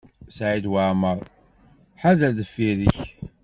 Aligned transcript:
Saɛid 0.35 0.65
Waɛmaṛ, 0.71 1.19
ḥader 2.01 2.31
deffir-k! 2.37 2.97